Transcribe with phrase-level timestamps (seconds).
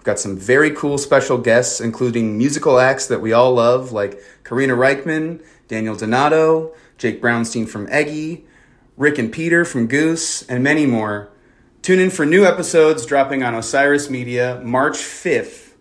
[0.00, 4.18] We've got some very cool special guests, including musical acts that we all love, like
[4.44, 8.46] Karina Rykman, Daniel Donato, Jake Brownstein from Eggy,
[8.96, 11.28] Rick and Peter from Goose, and many more.
[11.82, 15.74] Tune in for new episodes dropping on Osiris Media March 5th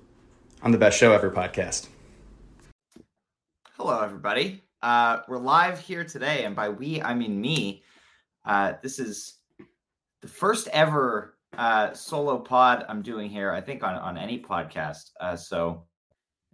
[0.61, 1.87] on the Best Show Ever podcast.
[3.77, 4.61] Hello, everybody.
[4.81, 7.83] Uh, we're live here today, and by we, I mean me.
[8.43, 9.37] Uh, this is
[10.19, 15.11] the first ever uh, solo pod I'm doing here, I think, on, on any podcast.
[15.19, 15.83] Uh, so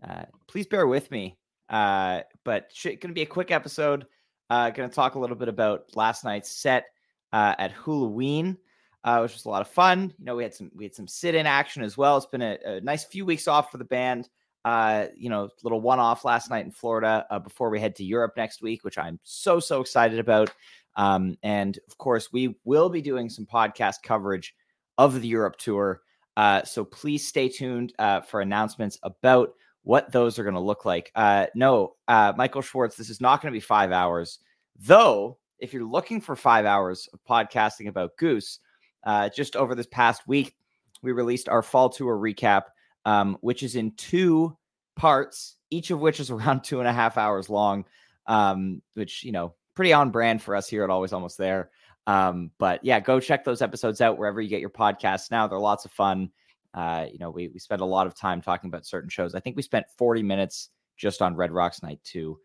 [0.07, 1.37] uh, please bear with me.
[1.69, 4.05] Uh, but it's going to be a quick episode.
[4.49, 6.85] Uh, going to talk a little bit about last night's set
[7.33, 8.57] uh, at Hulaween,
[9.03, 10.13] uh, which was a lot of fun.
[10.19, 12.17] You know, we had some we had some sit-in action as well.
[12.17, 14.29] It's been a, a nice few weeks off for the band
[14.65, 18.03] uh, you know, little one off last night in Florida uh, before we head to
[18.03, 20.51] Europe next week, which I'm so, so excited about.
[20.95, 24.55] Um, and of course, we will be doing some podcast coverage
[24.97, 26.01] of the Europe tour.
[26.37, 30.85] Uh, so please stay tuned uh, for announcements about what those are going to look
[30.85, 31.11] like.
[31.15, 34.39] Uh, no, uh, Michael Schwartz, this is not going to be five hours,
[34.77, 35.37] though.
[35.59, 38.59] If you're looking for five hours of podcasting about Goose,
[39.05, 40.53] uh, just over this past week,
[41.01, 42.63] we released our fall tour recap
[43.05, 44.57] um, which is in two
[44.95, 47.85] parts, each of which is around two and a half hours long,
[48.27, 51.69] um, which, you know, pretty on brand for us here at Always Almost There.
[52.07, 55.47] Um, but yeah, go check those episodes out wherever you get your podcasts now.
[55.47, 56.31] They're lots of fun.
[56.73, 59.33] Uh, you know, we, we spend a lot of time talking about certain shows.
[59.33, 62.37] I think we spent 40 minutes just on Red Rocks Night 2.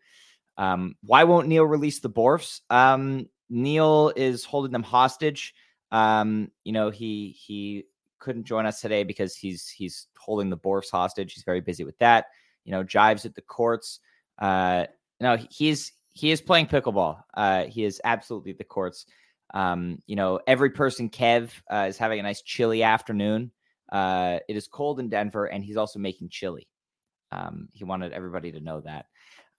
[0.57, 2.61] Um, why won't Neil release the Borfs?
[2.69, 5.53] Um, Neil is holding them hostage.
[5.91, 7.85] Um, you know, he he
[8.19, 11.33] couldn't join us today because he's he's holding the Borfs hostage.
[11.33, 12.27] He's very busy with that.
[12.63, 13.99] You know, jives at the courts.
[14.39, 14.85] Uh,
[15.19, 17.21] no, he's he is playing pickleball.
[17.33, 19.05] Uh, he is absolutely the courts.
[19.53, 23.51] Um, you know, every person Kev uh, is having a nice chilly afternoon.
[23.91, 26.67] Uh, it is cold in Denver, and he's also making chili.
[27.31, 29.05] Um, he wanted everybody to know that.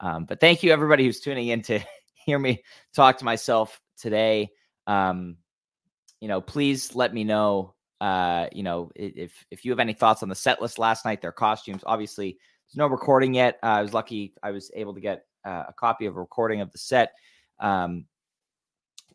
[0.01, 1.81] Um, but thank you, everybody who's tuning in to
[2.15, 2.63] hear me
[2.95, 4.51] talk to myself today.
[4.87, 5.37] Um,
[6.21, 10.25] you know, please let me know uh, you know, if if you have any thoughts
[10.25, 12.37] on the set list last night, their costumes, obviously
[12.67, 13.61] there's no recording yet.
[13.63, 16.61] Uh, I was lucky I was able to get uh, a copy of a recording
[16.61, 17.13] of the set.
[17.61, 18.07] Um,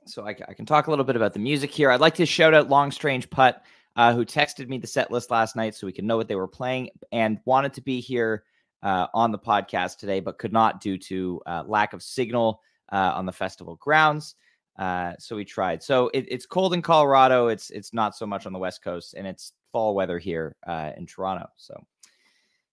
[0.09, 1.91] so I, I, can talk a little bit about the music here.
[1.91, 3.63] I'd like to shout out Long Strange Putt,
[3.95, 6.35] uh, who texted me the set list last night so we can know what they
[6.35, 8.43] were playing and wanted to be here
[8.83, 13.13] uh, on the podcast today, but could not due to uh, lack of signal uh,
[13.15, 14.35] on the festival grounds.
[14.77, 15.81] Uh, so we tried.
[15.81, 17.47] So it, it's cold in Colorado.
[17.47, 20.91] It's it's not so much on the West Coast, and it's fall weather here uh,
[20.95, 21.47] in Toronto.
[21.55, 21.83] So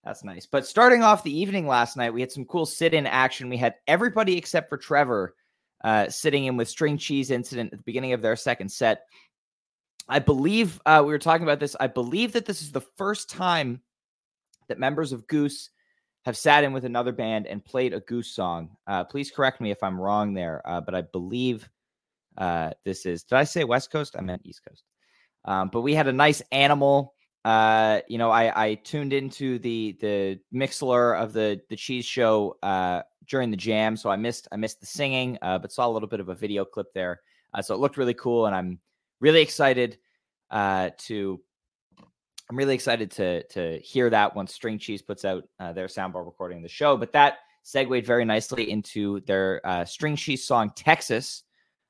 [0.04, 0.44] that's nice.
[0.44, 3.48] But starting off the evening last night, we had some cool sit-in action.
[3.48, 5.34] We had everybody except for Trevor
[5.84, 9.02] uh, sitting in with String Cheese Incident at the beginning of their second set.
[10.08, 11.76] I believe uh, we were talking about this.
[11.78, 13.80] I believe that this is the first time
[14.68, 15.70] that members of Goose
[16.24, 18.70] have sat in with another band and played a Goose song.
[18.86, 21.68] Uh, please correct me if I'm wrong there, uh, but I believe
[22.38, 24.16] uh, this is, did I say West Coast?
[24.18, 24.84] I meant East Coast.
[25.44, 27.14] Um, but we had a nice animal.
[27.44, 32.56] Uh, you know, I, I tuned into the the Mixlr of the the cheese show
[32.62, 35.92] uh, during the jam, so I missed I missed the singing, uh, but saw a
[35.92, 37.20] little bit of a video clip there.
[37.52, 38.78] Uh, so it looked really cool, and I'm
[39.20, 39.98] really excited
[40.50, 41.38] uh, to
[42.48, 46.24] I'm really excited to to hear that once String Cheese puts out uh, their soundboard
[46.24, 46.96] recording of the show.
[46.96, 51.42] But that segued very nicely into their string cheese song Texas,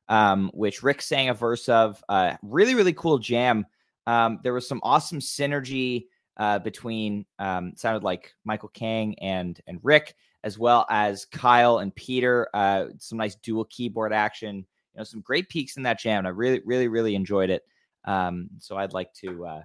[0.09, 2.03] um, which Rick sang a verse of.
[2.43, 3.67] Really, really cool jam.
[4.07, 6.07] Um, there was some awesome synergy
[6.37, 11.95] uh, between um, sounded like Michael Kang and and Rick, as well as Kyle and
[11.95, 12.49] Peter.
[12.55, 14.57] Uh, some nice dual keyboard action.
[14.57, 16.27] You know, some great peaks in that jam.
[16.27, 17.63] I really, really, really enjoyed it.
[18.05, 19.63] Um, so I'd like to uh,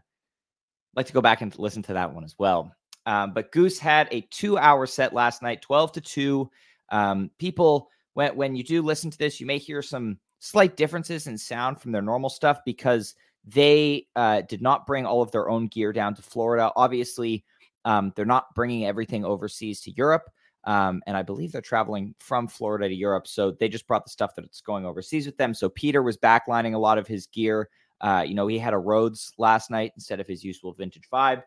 [0.96, 2.74] like to go back and listen to that one as well.
[3.06, 6.50] Um, but Goose had a two-hour set last night, twelve to two.
[6.90, 11.28] Um, people, when when you do listen to this, you may hear some slight differences
[11.28, 13.16] in sound from their normal stuff because
[13.50, 16.72] they uh, did not bring all of their own gear down to Florida.
[16.76, 17.44] Obviously,
[17.86, 20.30] um, they're not bringing everything overseas to Europe.
[20.66, 23.28] Um, and I believe they're traveling from Florida to Europe.
[23.28, 25.54] So they just brought the stuff that's going overseas with them.
[25.54, 27.70] So Peter was backlining a lot of his gear.
[28.02, 31.44] Uh, you know, he had a Rhodes last night instead of his usual vintage vibe.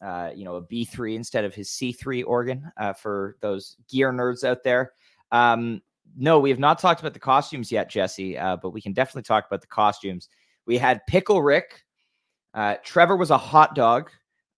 [0.00, 4.44] Uh, you know, a B3 instead of his C3 organ uh, for those gear nerds
[4.44, 4.92] out there.
[5.32, 5.82] Um,
[6.16, 9.22] no, we have not talked about the costumes yet, Jesse, uh, but we can definitely
[9.22, 10.28] talk about the costumes.
[10.66, 11.84] We had Pickle Rick.
[12.52, 14.10] Uh, Trevor was a hot dog.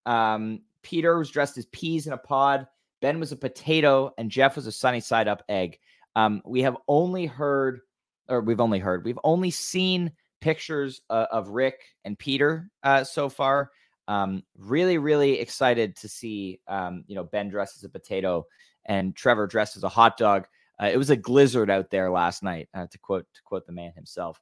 [0.05, 2.67] Um, Peter was dressed as peas in a pod.
[3.01, 5.79] Ben was a potato, and Jeff was a sunny side up egg.
[6.15, 7.81] Um, we have only heard,
[8.29, 13.29] or we've only heard, we've only seen pictures uh, of Rick and Peter uh, so
[13.29, 13.71] far.
[14.09, 18.47] Um, really, really excited to see, um, you know, Ben dressed as a potato
[18.85, 20.47] and Trevor dressed as a hot dog.
[20.81, 23.73] Uh, it was a blizzard out there last night, uh, to quote to quote the
[23.73, 24.41] man himself.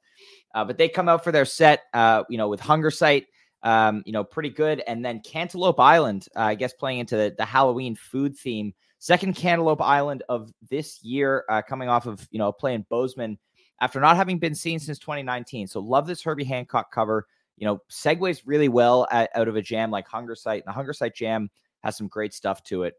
[0.53, 3.25] Uh, but they come out for their set, uh, you know, with Hungersite,
[3.63, 7.35] um, you know, pretty good, and then Cantaloupe Island, uh, I guess, playing into the,
[7.37, 8.73] the, Halloween food theme.
[8.99, 13.37] Second Cantaloupe Island of this year, uh, coming off of you know playing Bozeman
[13.81, 15.67] after not having been seen since 2019.
[15.67, 17.27] So love this Herbie Hancock cover.
[17.57, 20.63] You know, segues really well at, out of a jam like Hungersite.
[20.65, 21.49] And the Hungersite jam
[21.83, 22.95] has some great stuff to it.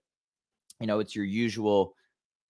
[0.80, 1.94] You know, it's your usual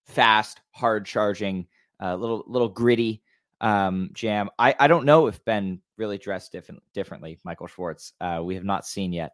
[0.07, 1.67] fast, hard charging,
[2.01, 3.23] uh, little little gritty
[3.61, 4.49] um, jam.
[4.59, 7.39] I, I don't know if Ben really dressed different differently.
[7.43, 9.33] Michael Schwartz, uh, we have not seen yet.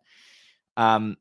[0.78, 1.18] Um,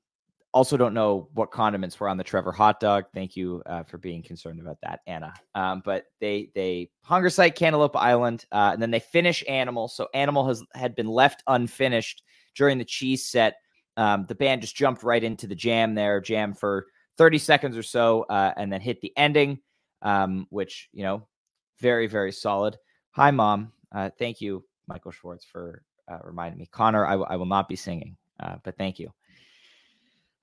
[0.55, 3.05] also, don't know what condiments were on the Trevor hot dog.
[3.15, 5.33] Thank you uh, for being concerned about that, Anna.
[5.55, 9.89] Um, but they they hunger site Cantaloupe Island, uh, and then they finish Animal.
[9.89, 12.23] So Animal has had been left unfinished
[12.55, 13.57] during the cheese set.
[13.97, 16.87] Um, the band just jumped right into the jam there, jam for
[17.19, 19.59] 30 seconds or so, uh, and then hit the ending,
[20.03, 21.27] um, which, you know,
[21.79, 22.77] very, very solid.
[23.13, 23.73] Hi, mom.
[23.91, 26.67] Uh, thank you, Michael Schwartz, for uh, reminding me.
[26.71, 29.13] Connor, I, w- I will not be singing, uh, but thank you.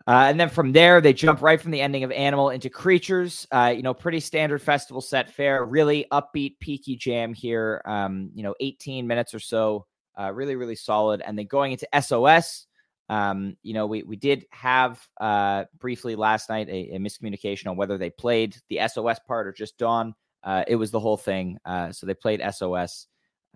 [0.08, 3.48] Uh, and then from there, they jump right from the ending of Animal into Creatures.
[3.52, 7.82] Uh, you know, pretty standard festival set fare, really upbeat, peaky jam here.
[7.86, 9.86] Um, you know, 18 minutes or so,
[10.32, 11.22] really, really solid.
[11.22, 12.66] And then going into SOS,
[13.10, 17.76] um, you know, we we did have uh, briefly last night a, a, miscommunication on
[17.76, 20.14] whether they played the SOS part or just Dawn.
[20.44, 21.58] Uh, it was the whole thing.
[21.66, 23.08] Uh, so they played SOS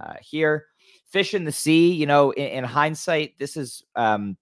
[0.02, 0.66] uh, here.
[1.12, 1.94] Fish in the Sea.
[1.94, 4.38] You know, in, in hindsight, this is um,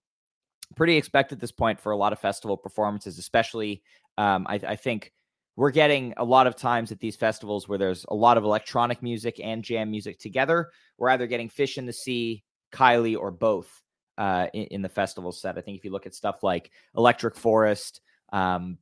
[0.77, 3.83] pretty expected at this point for a lot of festival performances, especially.
[4.17, 5.11] Um, I, I think
[5.57, 9.03] we're getting a lot of times at these festivals where there's a lot of electronic
[9.03, 10.69] music and jam music together.
[10.97, 13.81] We're either getting Fish in the Sea, Kylie, or both
[14.21, 15.57] uh, in, in, the festival set.
[15.57, 18.01] I think if you look at stuff like Electric Forest,
[18.31, 18.77] um,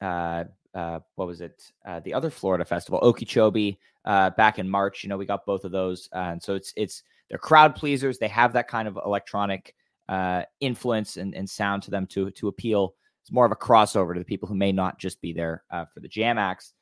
[0.00, 0.44] uh,
[0.74, 1.70] uh, what was it?
[1.86, 5.04] Uh, the other Florida festival, Okeechobee, uh, back in March.
[5.04, 8.16] You know, we got both of those, and so it's it's they're crowd pleasers.
[8.16, 9.74] They have that kind of electronic
[10.60, 12.94] influence and, and sound to them to to appeal.
[13.20, 16.00] It's more of a crossover to the people who may not just be there for
[16.00, 16.72] the jam acts.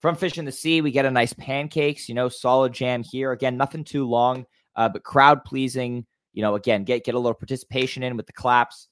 [0.00, 2.08] From Fish in the Sea, we get a nice pancakes.
[2.08, 3.32] You know, solid jam here.
[3.32, 4.46] Again, nothing too long,
[4.76, 6.06] but crowd pleasing
[6.36, 8.88] you know, again, get get a little participation in with the claps.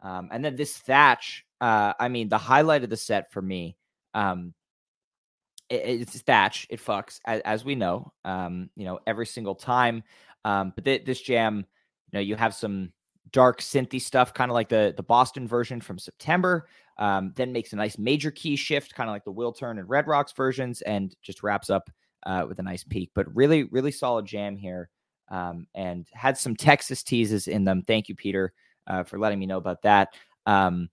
[0.00, 3.76] Um, and then this Thatch, uh, I mean, the highlight of the set for me,
[4.14, 4.54] um,
[5.68, 6.66] it, it's Thatch.
[6.70, 10.02] It fucks, as, as we know, um, you know, every single time.
[10.46, 12.92] Um, but th- this jam, you know, you have some
[13.30, 16.66] dark synthy stuff, kind of like the the Boston version from September.
[16.96, 19.88] Um, then makes a nice major key shift, kind of like the Will Turn and
[19.88, 21.90] Red Rocks versions, and just wraps up
[22.24, 23.10] uh, with a nice peak.
[23.14, 24.88] But really, really solid jam here
[25.30, 27.82] um, and had some Texas teases in them.
[27.82, 28.52] Thank you, Peter,
[28.86, 30.14] uh, for letting me know about that.
[30.46, 30.88] Um,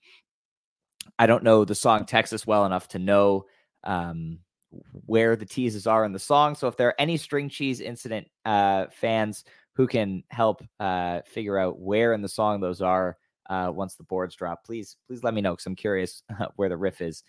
[1.17, 3.45] I don't know the song Texas well enough to know
[3.83, 4.39] um,
[5.05, 6.55] where the teases are in the song.
[6.55, 11.57] So if there are any string cheese incident uh, fans who can help uh, figure
[11.57, 13.17] out where in the song those are
[13.49, 16.23] uh, once the boards drop, please please let me know because I'm curious
[16.55, 17.23] where the riff is.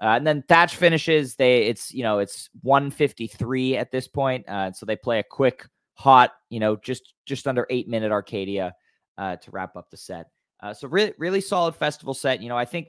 [0.00, 1.34] Uh, and then Thatch finishes.
[1.34, 5.66] They it's you know it's 153 at this point, uh, so they play a quick
[5.98, 8.74] hot, you know, just just under eight minute Arcadia
[9.18, 10.30] uh, to wrap up the set.
[10.60, 12.40] Uh, so really, really solid festival set.
[12.40, 12.88] You know, I think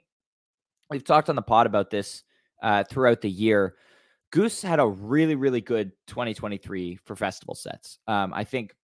[0.89, 2.23] we've talked on the pod about this
[2.61, 3.75] uh, throughout the year.
[4.31, 7.97] Goose had a really, really good 2023 for festival sets.
[8.07, 8.75] Um, I think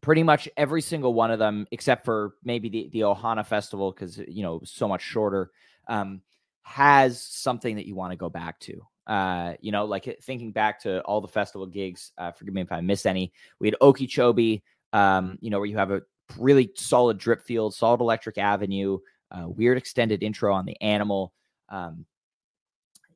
[0.00, 4.18] pretty much every single one of them, except for maybe the, the Ohana Festival, because,
[4.28, 5.50] you know, so much shorter,
[5.88, 6.20] um,
[6.62, 8.86] has something that you want to go back to.
[9.06, 12.72] Uh, you know, like thinking back to all the festival gigs, uh, forgive me if
[12.72, 13.32] I missed any.
[13.58, 16.02] We had Okeechobee, um, you know, where you have a
[16.38, 18.98] really solid Dripfield, solid electric avenue,
[19.30, 21.32] uh, weird extended intro on the animal.
[21.68, 22.06] Um,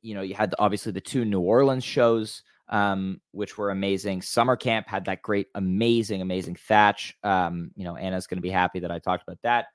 [0.01, 4.21] you know, you had the, obviously the two New Orleans shows, um, which were amazing.
[4.21, 7.17] Summer camp had that great, amazing, amazing thatch.
[7.23, 9.67] Um, you know, Anna's going to be happy that I talked about that.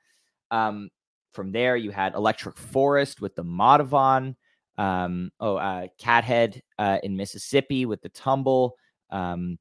[0.51, 0.91] Um,
[1.33, 4.37] from there, you had Electric Forest with the Madhuvan.
[4.77, 8.77] Um, oh, uh, Cathead uh, in Mississippi with the Tumble.
[9.11, 9.59] Um,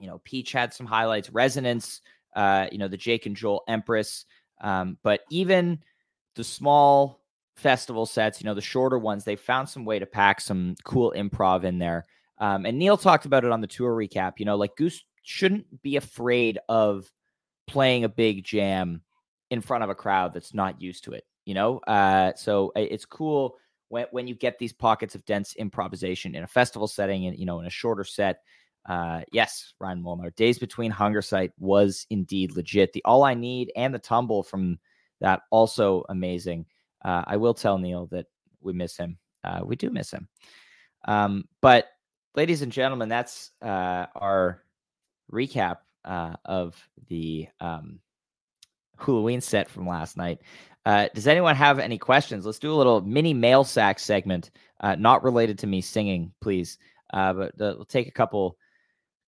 [0.00, 1.30] you know, Peach had some highlights.
[1.30, 2.00] Resonance.
[2.34, 4.24] Uh, you know, the Jake and Joel Empress.
[4.60, 5.80] Um, but even
[6.36, 7.20] the small
[7.56, 11.12] festival sets, you know, the shorter ones, they found some way to pack some cool
[11.16, 12.04] improv in there.
[12.38, 14.34] Um, and Neil talked about it on the tour recap.
[14.38, 17.10] You know, like Goose shouldn't be afraid of
[17.66, 19.02] playing a big jam
[19.50, 21.24] in front of a crowd that's not used to it.
[21.44, 23.56] You know, uh, so it's cool
[23.88, 27.46] when when you get these pockets of dense improvisation in a festival setting and you
[27.46, 28.40] know in a shorter set.
[28.86, 30.30] Uh, yes, Ryan Molnar.
[30.30, 32.92] Days between Hungersite was indeed legit.
[32.92, 34.78] The All I Need and the Tumble from
[35.20, 36.64] that also amazing.
[37.04, 38.26] Uh, I will tell Neil that
[38.60, 39.18] we miss him.
[39.44, 40.28] Uh, we do miss him.
[41.06, 41.88] Um, but,
[42.34, 44.62] ladies and gentlemen, that's uh, our
[45.30, 46.76] recap uh, of
[47.08, 48.00] the um,
[48.98, 50.40] Hulaween set from last night.
[50.84, 52.46] Uh, does anyone have any questions?
[52.46, 54.50] Let's do a little mini mail sack segment,
[54.80, 56.78] uh, not related to me singing, please.
[57.12, 58.56] but we'll take a couple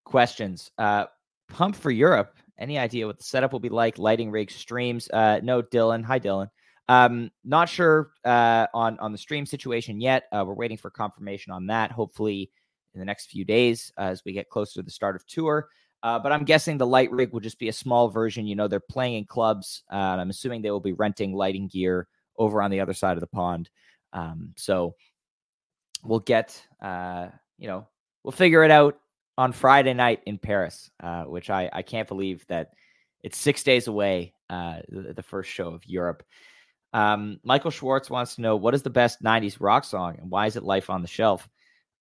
[0.05, 0.71] questions.
[0.77, 2.35] Pump for Europe.
[2.57, 3.97] Any idea what the setup will be like?
[3.97, 5.09] Lighting rig streams.
[5.11, 6.03] no, Dylan.
[6.03, 6.49] Hi, Dylan.
[6.91, 10.23] Um, not sure uh, on on the stream situation yet.
[10.31, 11.89] Uh, we're waiting for confirmation on that.
[11.89, 12.51] Hopefully,
[12.93, 15.69] in the next few days uh, as we get closer to the start of tour.
[16.03, 18.47] Uh, but I'm guessing the light rig will just be a small version.
[18.47, 19.83] You know, they're playing in clubs.
[19.91, 23.21] Uh, I'm assuming they will be renting lighting gear over on the other side of
[23.21, 23.69] the pond.
[24.13, 24.95] Um, so
[26.03, 27.27] we'll get, uh,
[27.57, 27.87] you know,
[28.23, 28.97] we'll figure it out
[29.37, 30.89] on Friday night in Paris,
[31.25, 32.71] which I I can't believe that
[33.23, 34.33] it's six days away.
[34.49, 36.23] the, the first show of Europe.
[36.93, 40.47] Um, Michael Schwartz wants to know what is the best 90s rock song and why
[40.47, 41.47] is it Life on the Shelf?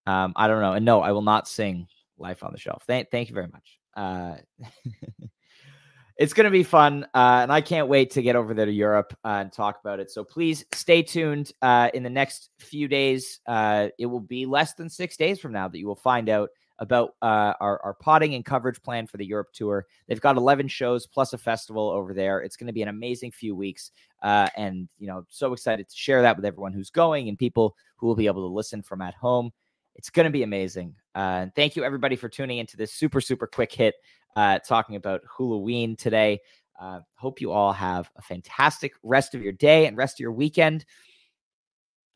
[0.07, 0.73] Um, I don't know.
[0.73, 1.87] And no, I will not sing
[2.19, 2.83] Life on the Shelf.
[2.87, 3.80] Thank, thank you very much.
[3.97, 4.37] Uh,
[6.17, 7.05] it's going to be fun.
[7.15, 10.01] Uh, and I can't wait to get over there to Europe uh, and talk about
[10.01, 10.11] it.
[10.11, 13.41] So please stay tuned uh, in the next few days.
[13.47, 16.51] Uh, it will be less than six days from now that you will find out
[16.79, 19.87] about uh, our, our potting and coverage plan for the Europe tour.
[20.09, 22.41] They've got 11 shows plus a festival over there.
[22.41, 23.91] It's going to be an amazing few weeks.
[24.23, 27.77] Uh, and, you know, so excited to share that with everyone who's going and people
[27.97, 29.51] who will be able to listen from at home.
[30.01, 30.95] It's going to be amazing.
[31.15, 33.97] Uh, thank you, everybody, for tuning into this super, super quick hit
[34.35, 36.41] uh, talking about Hulaween today.
[36.81, 40.33] Uh, hope you all have a fantastic rest of your day and rest of your
[40.33, 40.87] weekend.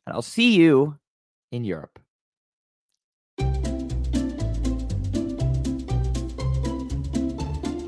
[0.07, 0.99] And I'll see you
[1.53, 1.99] in Europe.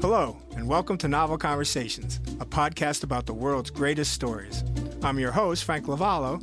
[0.03, 4.63] Hello, and welcome to Novel Conversations, a podcast about the world's greatest stories.
[5.03, 6.43] I'm your host, Frank Lavallo,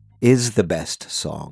[0.21, 1.49] is the best song.